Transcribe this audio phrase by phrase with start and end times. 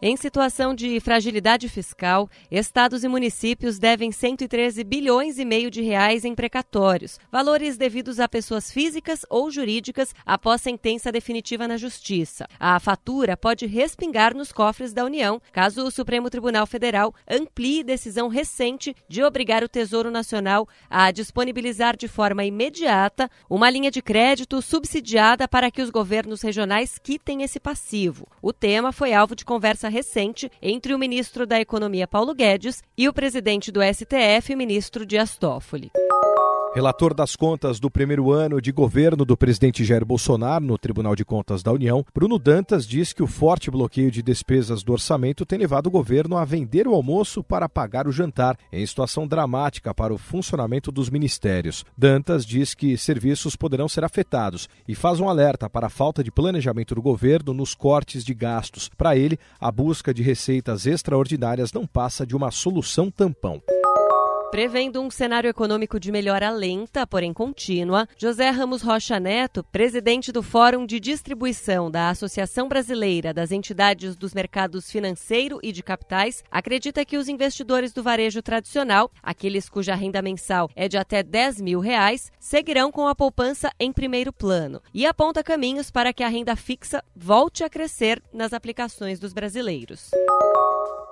[0.00, 6.24] Em situação de fragilidade fiscal, estados e municípios devem 113 bilhões e meio de reais
[6.24, 12.46] em precatórios, valores devidos a pessoas físicas ou jurídicas após sentença definitiva na Justiça.
[12.60, 18.28] A fatura pode respingar nos cofres da União, caso o Supremo Tribunal Federal amplie decisão
[18.28, 24.62] recente de obrigar o Tesouro Nacional a disponibilizar de forma imediata uma linha de crédito
[24.62, 28.28] subsidiada para que os governos regionais quitem esse passivo.
[28.40, 32.82] O tema foi alvo de conversa conversa recente entre o ministro da Economia Paulo Guedes
[32.96, 35.90] e o presidente do STF, ministro Dias Toffoli.
[36.74, 41.24] Relator das contas do primeiro ano de governo do presidente Jair Bolsonaro no Tribunal de
[41.24, 45.58] Contas da União, Bruno Dantas diz que o forte bloqueio de despesas do orçamento tem
[45.58, 50.12] levado o governo a vender o almoço para pagar o jantar, em situação dramática para
[50.12, 51.84] o funcionamento dos ministérios.
[51.96, 56.30] Dantas diz que serviços poderão ser afetados e faz um alerta para a falta de
[56.30, 58.90] planejamento do governo nos cortes de gastos.
[58.96, 63.62] Para ele, a busca de receitas extraordinárias não passa de uma solução tampão.
[64.50, 70.42] Prevendo um cenário econômico de melhora lenta, porém contínua, José Ramos Rocha Neto, presidente do
[70.42, 77.04] Fórum de Distribuição da Associação Brasileira das Entidades dos Mercados Financeiro e de Capitais, acredita
[77.04, 81.78] que os investidores do varejo tradicional, aqueles cuja renda mensal é de até 10 mil
[81.78, 86.56] reais, seguirão com a poupança em primeiro plano e aponta caminhos para que a renda
[86.56, 90.10] fixa volte a crescer nas aplicações dos brasileiros.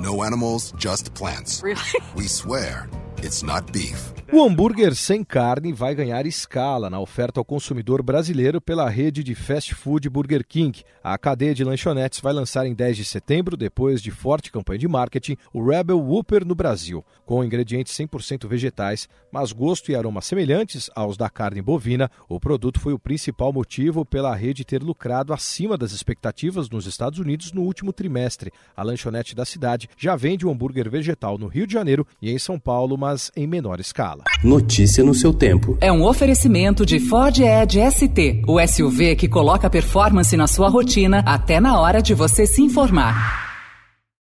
[0.00, 1.62] No animals, just plants.
[1.62, 1.78] Really?
[2.16, 2.88] We swear.
[3.22, 4.20] It's not beef.
[4.32, 9.34] O hambúrguer sem carne vai ganhar escala na oferta ao consumidor brasileiro pela rede de
[9.34, 10.84] fast food Burger King.
[11.02, 14.86] A cadeia de lanchonetes vai lançar em 10 de setembro, depois de forte campanha de
[14.86, 20.88] marketing, o Rebel Whopper no Brasil, com ingredientes 100% vegetais, mas gosto e aroma semelhantes
[20.94, 22.08] aos da carne bovina.
[22.28, 27.18] O produto foi o principal motivo pela rede ter lucrado acima das expectativas nos Estados
[27.18, 28.52] Unidos no último trimestre.
[28.76, 32.38] A lanchonete da cidade já vende o hambúrguer vegetal no Rio de Janeiro e em
[32.38, 34.22] São Paulo, mas em menor escala.
[34.42, 35.76] Notícia no seu tempo.
[35.80, 41.22] É um oferecimento de Ford Edge ST, o SUV que coloca performance na sua rotina
[41.26, 43.49] até na hora de você se informar.